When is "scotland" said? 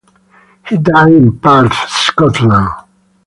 1.87-2.69